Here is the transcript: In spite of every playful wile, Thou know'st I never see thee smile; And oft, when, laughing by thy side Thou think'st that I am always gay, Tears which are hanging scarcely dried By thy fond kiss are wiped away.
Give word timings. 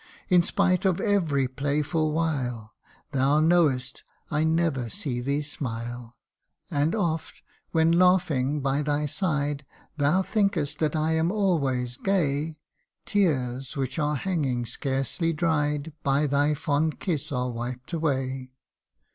In 0.29 0.41
spite 0.41 0.83
of 0.83 0.99
every 0.99 1.47
playful 1.47 2.11
wile, 2.11 2.73
Thou 3.11 3.39
know'st 3.39 4.03
I 4.31 4.43
never 4.43 4.89
see 4.89 5.21
thee 5.21 5.43
smile; 5.43 6.15
And 6.71 6.95
oft, 6.95 7.43
when, 7.69 7.91
laughing 7.91 8.61
by 8.61 8.81
thy 8.81 9.05
side 9.05 9.63
Thou 9.97 10.23
think'st 10.23 10.79
that 10.79 10.95
I 10.95 11.11
am 11.11 11.31
always 11.31 11.97
gay, 11.97 12.57
Tears 13.05 13.77
which 13.77 13.99
are 13.99 14.15
hanging 14.15 14.65
scarcely 14.65 15.33
dried 15.33 15.93
By 16.01 16.25
thy 16.25 16.55
fond 16.55 16.99
kiss 16.99 17.31
are 17.31 17.51
wiped 17.51 17.93
away. 17.93 18.53